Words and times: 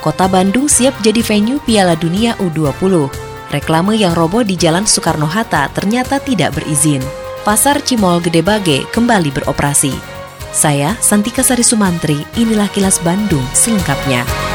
Kota 0.00 0.26
Bandung 0.26 0.64
siap 0.64 0.96
jadi 1.04 1.20
venue 1.20 1.60
Piala 1.60 1.92
Dunia 1.92 2.32
U20. 2.40 3.12
Reklame 3.52 4.00
yang 4.00 4.16
roboh 4.16 4.40
di 4.40 4.56
Jalan 4.56 4.88
Soekarno-Hatta 4.88 5.68
ternyata 5.76 6.16
tidak 6.16 6.56
berizin. 6.56 7.04
Pasar 7.44 7.84
Cimol 7.84 8.24
Gede 8.24 8.40
Bage 8.40 8.88
kembali 8.88 9.28
beroperasi. 9.32 9.92
Saya, 10.50 10.96
Santika 10.98 11.44
Sari 11.44 11.62
Sumantri, 11.62 12.24
inilah 12.34 12.66
kilas 12.72 12.98
Bandung 13.04 13.44
selengkapnya. 13.54 14.49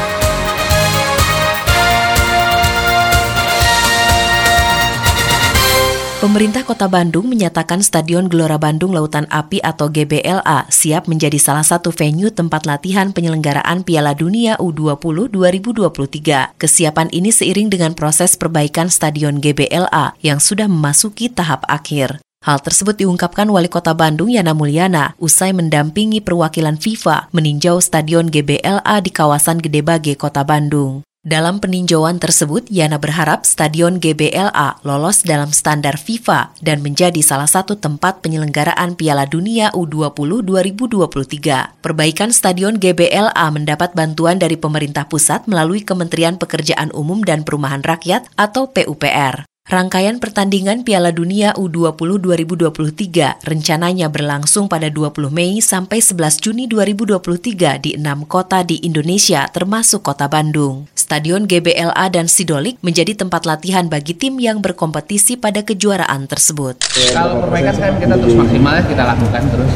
Pemerintah 6.26 6.66
Kota 6.66 6.90
Bandung 6.90 7.30
menyatakan 7.30 7.86
Stadion 7.86 8.26
Gelora 8.26 8.58
Bandung 8.58 8.90
Lautan 8.90 9.30
Api 9.30 9.62
atau 9.62 9.86
GBLA 9.86 10.66
siap 10.74 11.06
menjadi 11.06 11.38
salah 11.38 11.62
satu 11.62 11.94
venue 11.94 12.34
tempat 12.34 12.66
latihan 12.66 13.14
penyelenggaraan 13.14 13.86
Piala 13.86 14.10
Dunia 14.10 14.58
U20 14.58 15.30
2023. 15.30 16.58
Kesiapan 16.58 17.14
ini 17.14 17.30
seiring 17.30 17.70
dengan 17.70 17.94
proses 17.94 18.34
perbaikan 18.34 18.90
Stadion 18.90 19.38
GBLA 19.38 20.18
yang 20.18 20.42
sudah 20.42 20.66
memasuki 20.66 21.30
tahap 21.30 21.62
akhir. 21.70 22.18
Hal 22.42 22.58
tersebut 22.58 22.98
diungkapkan 22.98 23.46
Wali 23.46 23.70
Kota 23.70 23.94
Bandung 23.94 24.26
Yana 24.26 24.50
Mulyana 24.50 25.14
usai 25.22 25.54
mendampingi 25.54 26.18
perwakilan 26.18 26.74
FIFA 26.74 27.30
meninjau 27.30 27.78
Stadion 27.78 28.26
GBLA 28.34 28.98
di 28.98 29.14
kawasan 29.14 29.62
Gedebage, 29.62 30.18
Kota 30.18 30.42
Bandung. 30.42 31.06
Dalam 31.26 31.58
peninjauan 31.58 32.22
tersebut, 32.22 32.70
Yana 32.70 33.02
berharap 33.02 33.42
Stadion 33.42 33.98
GBLA 33.98 34.78
lolos 34.86 35.26
dalam 35.26 35.50
standar 35.50 35.98
FIFA 35.98 36.54
dan 36.62 36.86
menjadi 36.86 37.18
salah 37.18 37.50
satu 37.50 37.74
tempat 37.74 38.22
penyelenggaraan 38.22 38.94
Piala 38.94 39.26
Dunia 39.26 39.74
U20 39.74 40.46
2023. 40.46 41.82
Perbaikan 41.82 42.30
Stadion 42.30 42.78
GBLA 42.78 43.46
mendapat 43.50 43.90
bantuan 43.98 44.38
dari 44.38 44.54
pemerintah 44.54 45.10
pusat 45.10 45.50
melalui 45.50 45.82
Kementerian 45.82 46.38
Pekerjaan 46.38 46.94
Umum 46.94 47.26
dan 47.26 47.42
Perumahan 47.42 47.82
Rakyat 47.82 48.30
atau 48.38 48.70
PUPR. 48.70 49.55
Rangkaian 49.66 50.22
pertandingan 50.22 50.86
Piala 50.86 51.10
Dunia 51.10 51.50
U20 51.58 52.22
2023 52.22 53.42
rencananya 53.42 54.06
berlangsung 54.06 54.70
pada 54.70 54.86
20 54.94 55.26
Mei 55.34 55.58
sampai 55.58 55.98
11 55.98 56.38
Juni 56.38 56.70
2023 56.70 57.82
di 57.82 57.98
enam 57.98 58.22
kota 58.30 58.62
di 58.62 58.78
Indonesia 58.86 59.42
termasuk 59.50 60.06
kota 60.06 60.30
Bandung. 60.30 60.86
Stadion 60.94 61.50
GBLA 61.50 62.06
dan 62.14 62.30
Sidolik 62.30 62.78
menjadi 62.78 63.18
tempat 63.18 63.42
latihan 63.42 63.90
bagi 63.90 64.14
tim 64.14 64.38
yang 64.38 64.62
berkompetisi 64.62 65.34
pada 65.34 65.66
kejuaraan 65.66 66.30
tersebut. 66.30 66.86
Kalau 67.10 67.42
perbaikan 67.42 67.74
kan 67.74 67.98
kita 67.98 68.14
terus 68.22 68.38
maksimal 68.38 68.78
kita 68.86 69.02
lakukan 69.02 69.42
terus 69.50 69.72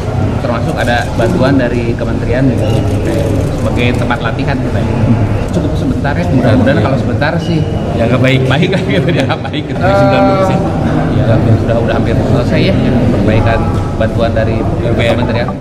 termasuk 0.51 0.75
ada 0.83 1.07
bantuan 1.15 1.55
dari 1.55 1.95
kementerian 1.95 2.43
sebagai 3.55 3.95
tempat 3.95 4.19
latihan 4.19 4.59
kita 4.59 4.83
cukup 5.55 5.73
sebentar 5.79 6.11
ya 6.19 6.27
mudah-mudahan 6.27 6.79
kalau 6.83 6.99
sebentar 6.99 7.33
sih 7.39 7.63
ya 7.95 8.11
nggak 8.11 8.19
baik-baik 8.19 8.69
kan 8.75 8.83
gitu 8.83 9.09
ya 9.15 9.31
baik 9.31 9.65
gitu. 9.71 9.79
Uh, 9.79 10.51
ya 11.15 11.39
sudah 11.63 11.77
udah 11.79 11.95
hampir 11.95 12.19
selesai 12.19 12.61
ya 12.71 12.75
perbaikan 13.15 13.63
bantuan 13.95 14.35
dari 14.35 14.59
kementerian. 14.91 15.55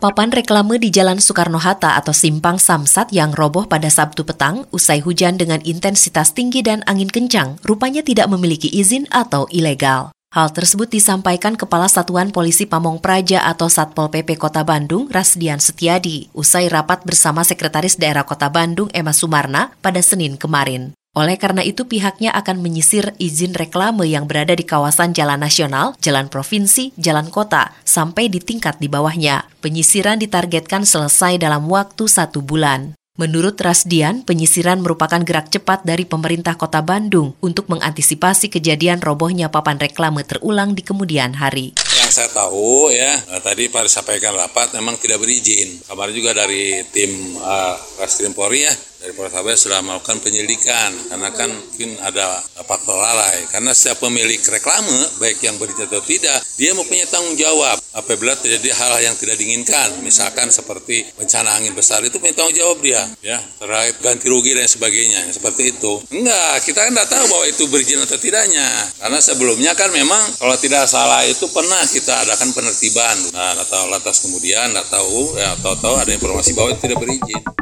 Papan 0.00 0.32
reklame 0.32 0.80
di 0.80 0.90
Jalan 0.90 1.22
Soekarno-Hatta 1.22 1.94
atau 1.94 2.10
Simpang 2.10 2.58
Samsat 2.58 3.14
yang 3.14 3.30
roboh 3.36 3.68
pada 3.70 3.86
Sabtu 3.92 4.26
petang 4.26 4.66
usai 4.74 4.98
hujan 5.04 5.38
dengan 5.38 5.62
intensitas 5.62 6.34
tinggi 6.34 6.66
dan 6.66 6.82
angin 6.90 7.12
kencang 7.12 7.62
rupanya 7.62 8.02
tidak 8.02 8.26
memiliki 8.26 8.66
izin 8.72 9.06
atau 9.12 9.46
ilegal. 9.54 10.10
Hal 10.30 10.54
tersebut 10.54 10.86
disampaikan 10.86 11.58
Kepala 11.58 11.90
Satuan 11.90 12.30
Polisi 12.30 12.62
Pamong 12.62 13.02
Praja 13.02 13.50
atau 13.50 13.66
Satpol 13.66 14.14
PP 14.14 14.38
Kota 14.38 14.62
Bandung, 14.62 15.10
Rasdian 15.10 15.58
Setiadi, 15.58 16.30
usai 16.38 16.70
rapat 16.70 17.02
bersama 17.02 17.42
Sekretaris 17.42 17.98
Daerah 17.98 18.22
Kota 18.22 18.46
Bandung, 18.46 18.86
Emma 18.94 19.10
Sumarna, 19.10 19.74
pada 19.82 19.98
Senin 19.98 20.38
kemarin. 20.38 20.94
Oleh 21.18 21.34
karena 21.34 21.66
itu 21.66 21.82
pihaknya 21.90 22.30
akan 22.30 22.62
menyisir 22.62 23.10
izin 23.18 23.58
reklame 23.58 24.06
yang 24.06 24.30
berada 24.30 24.54
di 24.54 24.62
kawasan 24.62 25.10
jalan 25.18 25.42
nasional, 25.42 25.98
jalan 25.98 26.30
provinsi, 26.30 26.94
jalan 26.94 27.26
kota, 27.26 27.74
sampai 27.82 28.30
di 28.30 28.38
tingkat 28.38 28.78
di 28.78 28.86
bawahnya. 28.86 29.50
Penyisiran 29.58 30.22
ditargetkan 30.22 30.86
selesai 30.86 31.42
dalam 31.42 31.66
waktu 31.66 32.06
satu 32.06 32.38
bulan. 32.38 32.94
Menurut 33.18 33.58
Rasdian, 33.58 34.22
penyisiran 34.22 34.78
merupakan 34.78 35.18
gerak 35.18 35.50
cepat 35.50 35.82
dari 35.82 36.06
pemerintah 36.06 36.54
kota 36.54 36.78
Bandung 36.78 37.34
untuk 37.42 37.66
mengantisipasi 37.66 38.46
kejadian 38.46 39.02
robohnya 39.02 39.50
papan 39.50 39.82
reklame 39.82 40.22
terulang 40.22 40.78
di 40.78 40.86
kemudian 40.86 41.34
hari. 41.34 41.74
Yang 41.90 42.10
saya 42.14 42.30
tahu 42.30 42.94
ya, 42.94 43.18
tadi 43.42 43.66
Pak 43.66 43.90
sampaikan 43.90 44.38
rapat 44.38 44.72
memang 44.78 44.94
tidak 45.02 45.18
berizin. 45.20 45.82
Kabar 45.90 46.14
juga 46.14 46.38
dari 46.38 46.86
tim 46.94 47.10
uh, 47.42 47.74
Reskrim 47.98 48.30
Polri 48.30 48.62
ya, 48.62 48.74
dari 49.00 49.16
Polres 49.16 49.64
sudah 49.64 49.80
melakukan 49.80 50.20
penyelidikan 50.20 50.92
karena 51.08 51.32
kan 51.32 51.48
mungkin 51.48 51.96
ada 52.04 52.36
faktor 52.68 53.00
lalai. 53.00 53.48
Karena 53.48 53.72
setiap 53.72 54.04
pemilik 54.04 54.36
reklame 54.44 54.92
baik 55.16 55.40
yang 55.40 55.56
berizin 55.56 55.88
atau 55.88 56.04
tidak 56.04 56.36
dia 56.60 56.76
mempunyai 56.76 57.08
tanggung 57.08 57.32
jawab 57.40 57.80
apabila 57.96 58.36
terjadi 58.36 58.76
hal 58.76 59.00
yang 59.00 59.16
tidak 59.16 59.40
diinginkan. 59.40 60.04
Misalkan 60.04 60.52
seperti 60.52 61.08
bencana 61.16 61.56
angin 61.56 61.72
besar 61.72 62.04
itu 62.04 62.20
punya 62.20 62.36
tanggung 62.36 62.52
jawab 62.52 62.78
dia 62.84 63.00
ya 63.24 63.40
terkait 63.56 63.96
ganti 64.04 64.26
rugi 64.28 64.52
dan 64.52 64.68
sebagainya. 64.68 65.32
Seperti 65.32 65.72
itu. 65.72 65.92
Enggak 66.12 66.60
kita 66.68 66.84
kan 66.84 66.92
tidak 66.92 67.08
tahu 67.08 67.24
bahwa 67.32 67.44
itu 67.48 67.64
berizin 67.72 68.04
atau 68.04 68.20
tidaknya. 68.20 68.68
Karena 69.00 69.18
sebelumnya 69.24 69.72
kan 69.72 69.88
memang 69.96 70.20
kalau 70.36 70.60
tidak 70.60 70.84
salah 70.84 71.24
itu 71.24 71.48
pernah 71.48 71.80
kita 71.88 72.28
adakan 72.28 72.52
penertiban. 72.52 73.16
Nah 73.32 73.56
atau 73.64 73.88
lantas 73.88 74.20
kemudian 74.20 74.68
tidak 74.76 74.92
tahu 74.92 75.40
ya 75.40 75.56
tahu-tahu 75.64 75.96
ada 75.96 76.12
informasi 76.12 76.52
bahwa 76.52 76.76
itu 76.76 76.80
tidak 76.84 77.00
berizin 77.00 77.59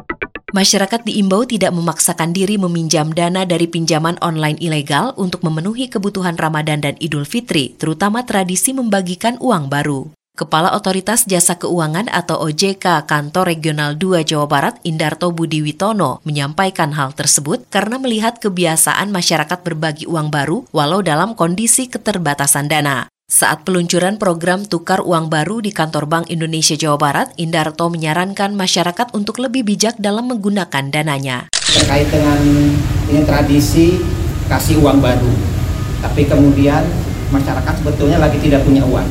Masyarakat 0.48 1.04
diimbau 1.04 1.44
tidak 1.44 1.76
memaksakan 1.76 2.32
diri 2.32 2.56
meminjam 2.56 3.12
dana 3.12 3.44
dari 3.44 3.68
pinjaman 3.68 4.16
online 4.24 4.56
ilegal 4.64 5.12
untuk 5.20 5.44
memenuhi 5.44 5.92
kebutuhan 5.92 6.40
Ramadan 6.40 6.80
dan 6.80 6.96
Idul 7.04 7.28
Fitri, 7.28 7.76
terutama 7.76 8.24
tradisi 8.24 8.72
membagikan 8.72 9.36
uang 9.44 9.68
baru. 9.68 10.08
Kepala 10.38 10.72
Otoritas 10.72 11.28
Jasa 11.28 11.60
Keuangan 11.60 12.08
atau 12.08 12.40
OJK 12.48 13.04
Kantor 13.04 13.44
Regional 13.50 13.98
2 14.00 14.24
Jawa 14.24 14.46
Barat 14.48 14.80
Indarto 14.88 15.34
Budi 15.34 15.60
Witono 15.60 16.24
menyampaikan 16.24 16.96
hal 16.96 17.12
tersebut 17.12 17.68
karena 17.68 18.00
melihat 18.00 18.40
kebiasaan 18.40 19.12
masyarakat 19.12 19.60
berbagi 19.66 20.08
uang 20.08 20.32
baru 20.32 20.64
walau 20.70 21.04
dalam 21.04 21.36
kondisi 21.36 21.90
keterbatasan 21.90 22.70
dana. 22.70 23.10
Saat 23.28 23.68
peluncuran 23.68 24.16
program 24.16 24.64
tukar 24.64 25.04
uang 25.04 25.28
baru 25.28 25.60
di 25.60 25.68
kantor 25.68 26.08
Bank 26.08 26.32
Indonesia 26.32 26.72
Jawa 26.80 26.96
Barat, 26.96 27.28
Indarto 27.36 27.84
menyarankan 27.92 28.56
masyarakat 28.56 29.12
untuk 29.12 29.44
lebih 29.44 29.68
bijak 29.68 30.00
dalam 30.00 30.32
menggunakan 30.32 30.88
dananya. 30.88 31.52
Terkait 31.52 32.08
dengan 32.08 32.40
ini 33.12 33.20
tradisi 33.28 34.00
kasih 34.48 34.80
uang 34.80 35.04
baru, 35.04 35.28
tapi 36.00 36.24
kemudian 36.24 36.80
masyarakat 37.28 37.84
sebetulnya 37.84 38.16
lagi 38.16 38.40
tidak 38.40 38.64
punya 38.64 38.80
uang. 38.88 39.04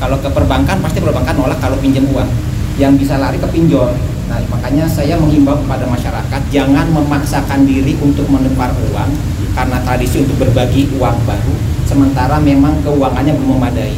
Kalau 0.00 0.16
ke 0.16 0.32
perbankan 0.32 0.80
pasti 0.80 1.04
perbankan 1.04 1.36
nolak 1.36 1.60
kalau 1.60 1.76
pinjam 1.76 2.08
uang, 2.08 2.32
yang 2.80 2.96
bisa 2.96 3.20
lari 3.20 3.36
ke 3.36 3.52
pinjol. 3.52 3.92
Nah 4.32 4.40
makanya 4.48 4.88
saya 4.88 5.20
menghimbau 5.20 5.60
kepada 5.60 5.84
masyarakat 5.92 6.40
jangan 6.48 6.88
memaksakan 6.88 7.68
diri 7.68 8.00
untuk 8.00 8.24
menukar 8.32 8.72
uang 8.88 9.12
karena 9.52 9.76
tradisi 9.84 10.24
untuk 10.24 10.40
berbagi 10.40 10.88
uang 10.96 11.20
baru 11.28 11.71
sementara 11.92 12.40
memang 12.40 12.80
keuangannya 12.80 13.36
belum 13.36 13.60
memadai. 13.60 13.92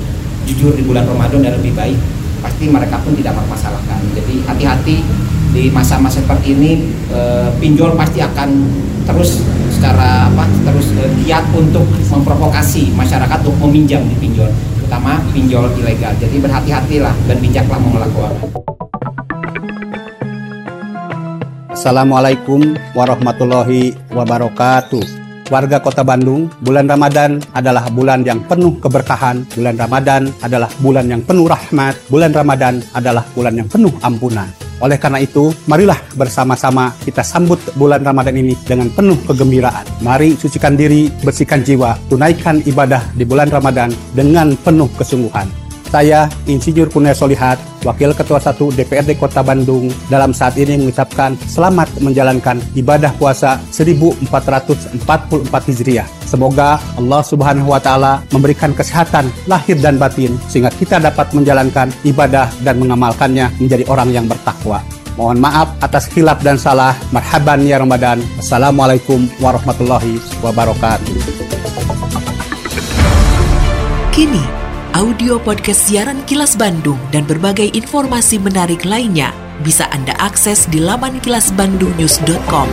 Jujur 0.44 0.74
di 0.74 0.82
bulan 0.82 1.06
Ramadan 1.06 1.40
dan 1.46 1.54
lebih 1.62 1.72
baik. 1.78 1.96
Pasti 2.42 2.66
mereka 2.68 2.98
pun 3.00 3.14
tidak 3.14 3.38
mempermasalahkan. 3.38 4.02
Jadi 4.18 4.44
hati-hati 4.44 4.96
di 5.54 5.70
masa-masa 5.70 6.18
seperti 6.18 6.58
ini 6.58 6.90
e, 7.08 7.20
pinjol 7.62 7.94
pasti 7.94 8.18
akan 8.18 8.50
terus 9.06 9.38
secara 9.70 10.26
apa 10.26 10.44
terus 10.66 10.90
e, 10.98 11.06
giat 11.22 11.46
untuk 11.54 11.86
memprovokasi 12.10 12.90
masyarakat 12.92 13.38
untuk 13.46 13.56
meminjam 13.70 14.02
di 14.04 14.18
pinjol 14.18 14.50
terutama 14.76 15.22
pinjol 15.32 15.70
ilegal. 15.78 16.12
Jadi 16.18 16.36
berhati-hatilah 16.42 17.14
dan 17.30 17.36
bijaklah 17.38 17.78
mengelola 17.80 18.10
keuangan. 18.10 18.44
Assalamualaikum 21.72 22.76
warahmatullahi 22.92 23.96
wabarakatuh 24.12 25.23
warga 25.52 25.80
kota 25.80 26.04
Bandung, 26.04 26.48
bulan 26.64 26.88
Ramadan 26.88 27.40
adalah 27.52 27.88
bulan 27.92 28.24
yang 28.24 28.40
penuh 28.44 28.76
keberkahan, 28.80 29.44
bulan 29.52 29.76
Ramadan 29.76 30.22
adalah 30.40 30.70
bulan 30.80 31.06
yang 31.08 31.22
penuh 31.24 31.46
rahmat, 31.48 31.94
bulan 32.08 32.32
Ramadan 32.32 32.80
adalah 32.96 33.24
bulan 33.32 33.54
yang 33.58 33.68
penuh 33.68 33.92
ampunan. 34.00 34.48
Oleh 34.82 35.00
karena 35.00 35.22
itu, 35.22 35.54
marilah 35.64 35.96
bersama-sama 36.18 36.92
kita 37.06 37.24
sambut 37.24 37.56
bulan 37.78 38.04
Ramadan 38.04 38.36
ini 38.36 38.52
dengan 38.68 38.90
penuh 38.92 39.16
kegembiraan. 39.24 39.86
Mari 40.04 40.36
sucikan 40.36 40.76
diri, 40.76 41.08
bersihkan 41.24 41.64
jiwa, 41.64 41.96
tunaikan 42.10 42.60
ibadah 42.68 43.00
di 43.16 43.24
bulan 43.24 43.48
Ramadan 43.48 43.94
dengan 44.12 44.52
penuh 44.60 44.90
kesungguhan. 44.98 45.63
Saya, 45.94 46.26
Insinyur 46.50 46.90
Kurnia 46.90 47.14
Solihat, 47.14 47.54
Wakil 47.86 48.10
Ketua 48.18 48.42
1 48.42 48.58
DPRD 48.74 49.14
Kota 49.14 49.46
Bandung, 49.46 49.86
dalam 50.10 50.34
saat 50.34 50.58
ini 50.58 50.74
mengucapkan 50.74 51.38
selamat 51.46 52.02
menjalankan 52.02 52.58
ibadah 52.74 53.14
puasa 53.14 53.62
1444 53.70 54.26
Hijriah. 55.70 56.02
Semoga 56.26 56.82
Allah 56.98 57.22
Subhanahu 57.22 57.70
wa 57.70 57.78
Ta'ala 57.78 58.26
memberikan 58.34 58.74
kesehatan 58.74 59.30
lahir 59.46 59.78
dan 59.78 59.94
batin, 59.94 60.34
sehingga 60.50 60.74
kita 60.74 60.98
dapat 60.98 61.30
menjalankan 61.30 61.94
ibadah 62.02 62.50
dan 62.66 62.82
mengamalkannya 62.82 63.54
menjadi 63.62 63.86
orang 63.86 64.10
yang 64.10 64.26
bertakwa. 64.26 64.82
Mohon 65.14 65.46
maaf 65.46 65.78
atas 65.78 66.10
hilap 66.10 66.42
dan 66.42 66.58
salah. 66.58 66.98
Marhaban 67.14 67.62
ya 67.62 67.78
Ramadan. 67.78 68.18
Assalamualaikum 68.42 69.30
warahmatullahi 69.38 70.18
wabarakatuh. 70.42 71.14
Kini 74.10 74.63
audio 74.94 75.42
podcast 75.42 75.90
siaran 75.90 76.22
Kilas 76.22 76.54
Bandung 76.54 77.02
dan 77.10 77.26
berbagai 77.26 77.66
informasi 77.74 78.38
menarik 78.38 78.86
lainnya 78.86 79.34
bisa 79.66 79.90
Anda 79.90 80.14
akses 80.22 80.70
di 80.70 80.78
laman 80.78 81.18
kilasbandungnews.com. 81.18 82.70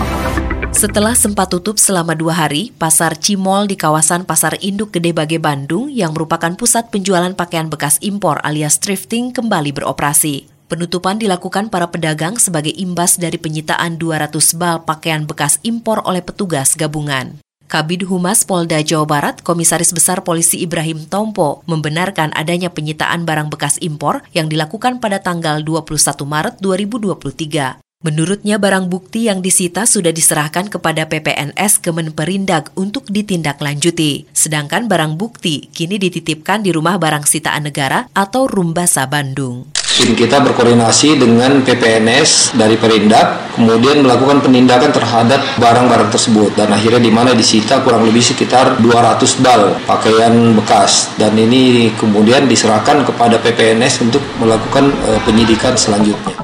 Setelah 0.69 1.17
sempat 1.17 1.49
tutup 1.49 1.81
selama 1.81 2.13
dua 2.13 2.45
hari, 2.45 2.69
Pasar 2.77 3.17
Cimol 3.17 3.65
di 3.65 3.73
kawasan 3.73 4.29
Pasar 4.29 4.53
Induk 4.61 4.93
Gede 4.93 5.17
Bage 5.17 5.41
Bandung 5.41 5.89
yang 5.89 6.13
merupakan 6.13 6.53
pusat 6.53 6.93
penjualan 6.93 7.33
pakaian 7.33 7.73
bekas 7.73 7.97
impor 8.05 8.37
alias 8.45 8.77
thrifting 8.77 9.33
kembali 9.33 9.73
beroperasi. 9.81 10.45
Penutupan 10.69 11.17
dilakukan 11.17 11.73
para 11.73 11.89
pedagang 11.89 12.37
sebagai 12.37 12.71
imbas 12.77 13.17
dari 13.17 13.41
penyitaan 13.41 13.97
200 13.97 14.29
bal 14.61 14.85
pakaian 14.85 15.25
bekas 15.25 15.57
impor 15.65 16.05
oleh 16.05 16.21
petugas 16.21 16.77
gabungan. 16.77 17.41
Kabid 17.71 18.11
Humas 18.11 18.43
Polda 18.43 18.83
Jawa 18.83 19.07
Barat, 19.07 19.39
Komisaris 19.47 19.95
Besar 19.95 20.27
Polisi 20.27 20.59
Ibrahim 20.59 21.07
Tompo, 21.07 21.63
membenarkan 21.71 22.35
adanya 22.35 22.67
penyitaan 22.67 23.23
barang 23.23 23.47
bekas 23.47 23.79
impor 23.79 24.27
yang 24.35 24.51
dilakukan 24.51 24.99
pada 24.99 25.23
tanggal 25.23 25.63
21 25.63 26.03
Maret 26.27 26.59
2023. 26.59 27.79
Menurutnya 28.03 28.59
barang 28.59 28.91
bukti 28.91 29.31
yang 29.31 29.39
disita 29.39 29.87
sudah 29.87 30.11
diserahkan 30.11 30.67
kepada 30.67 31.07
PPNS 31.07 31.79
Kemenperindag 31.79 32.75
untuk 32.75 33.07
ditindaklanjuti. 33.07 34.27
Sedangkan 34.35 34.91
barang 34.91 35.15
bukti 35.15 35.71
kini 35.71 35.95
dititipkan 35.95 36.67
di 36.67 36.75
Rumah 36.75 36.99
Barang 36.99 37.23
Sitaan 37.23 37.71
Negara 37.71 38.11
atau 38.11 38.51
Rumbasa 38.51 39.07
Bandung. 39.07 39.71
Tim 39.91 40.15
kita 40.15 40.39
berkoordinasi 40.39 41.19
dengan 41.19 41.59
PPNS 41.67 42.55
dari 42.55 42.79
Perindak, 42.79 43.59
kemudian 43.59 43.99
melakukan 43.99 44.39
penindakan 44.39 44.95
terhadap 44.95 45.43
barang-barang 45.59 46.07
tersebut 46.07 46.55
dan 46.55 46.71
akhirnya 46.71 47.03
di 47.03 47.11
mana 47.11 47.35
disita 47.35 47.83
kurang 47.83 48.07
lebih 48.07 48.23
sekitar 48.23 48.79
200 48.79 49.43
bal 49.43 49.75
pakaian 49.83 50.55
bekas 50.55 51.11
dan 51.19 51.35
ini 51.35 51.91
kemudian 51.99 52.47
diserahkan 52.47 53.03
kepada 53.03 53.35
PPNS 53.43 54.07
untuk 54.07 54.23
melakukan 54.39 54.95
uh, 55.11 55.19
penyidikan 55.27 55.75
selanjutnya. 55.75 56.39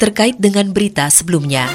Terkait 0.00 0.40
dengan 0.40 0.72
berita 0.72 1.12
sebelumnya, 1.12 1.68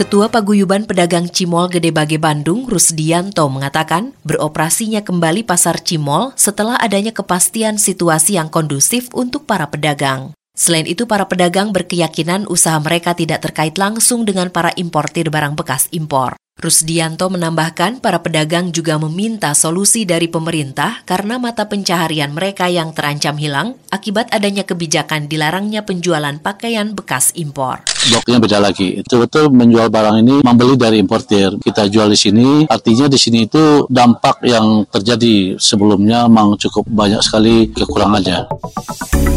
Ketua 0.00 0.32
Paguyuban 0.32 0.88
Pedagang 0.88 1.28
Cimol 1.28 1.68
Gede 1.68 1.92
Bage 1.92 2.16
Bandung, 2.16 2.64
Rusdianto, 2.64 3.44
mengatakan 3.52 4.16
beroperasinya 4.24 5.04
kembali 5.04 5.44
pasar 5.44 5.76
Cimol 5.84 6.32
setelah 6.40 6.80
adanya 6.80 7.12
kepastian 7.12 7.76
situasi 7.76 8.40
yang 8.40 8.48
kondusif 8.48 9.12
untuk 9.12 9.44
para 9.44 9.68
pedagang. 9.68 10.32
Selain 10.56 10.88
itu, 10.88 11.04
para 11.04 11.28
pedagang 11.28 11.76
berkeyakinan 11.76 12.48
usaha 12.48 12.80
mereka 12.80 13.12
tidak 13.12 13.44
terkait 13.44 13.76
langsung 13.76 14.24
dengan 14.24 14.48
para 14.48 14.72
importir 14.80 15.28
barang 15.28 15.52
bekas 15.52 15.92
impor. 15.92 16.32
Rusdianto 16.56 17.28
menambahkan 17.28 18.00
para 18.00 18.24
pedagang 18.24 18.72
juga 18.72 18.96
meminta 18.96 19.52
solusi 19.52 20.08
dari 20.08 20.32
pemerintah 20.32 21.04
karena 21.04 21.36
mata 21.36 21.68
pencaharian 21.68 22.32
mereka 22.32 22.72
yang 22.72 22.96
terancam 22.96 23.36
hilang 23.36 23.76
akibat 23.92 24.32
adanya 24.32 24.64
kebijakan 24.64 25.28
dilarangnya 25.28 25.84
penjualan 25.84 26.40
pakaian 26.40 26.96
bekas 26.96 27.36
impor. 27.36 27.84
Bloknya 28.08 28.38
beda 28.40 28.58
lagi. 28.64 29.04
Itu 29.04 29.20
betul 29.20 29.52
menjual 29.52 29.92
barang 29.92 30.16
ini 30.24 30.40
membeli 30.40 30.80
dari 30.80 30.96
importir. 30.96 31.60
Kita 31.60 31.84
jual 31.90 32.08
di 32.08 32.16
sini, 32.16 32.48
artinya 32.64 33.04
di 33.10 33.18
sini 33.20 33.44
itu 33.44 33.84
dampak 33.90 34.40
yang 34.46 34.88
terjadi 34.88 35.60
sebelumnya 35.60 36.24
memang 36.24 36.56
cukup 36.56 36.88
banyak 36.88 37.20
sekali 37.20 37.68
kekurangannya. 37.74 38.48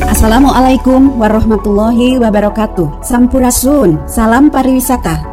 Assalamualaikum 0.07 1.19
warahmatullahi 1.19 2.21
wabarakatuh. 2.21 3.03
Sampurasun, 3.03 4.07
salam 4.07 4.47
pariwisata. 4.47 5.32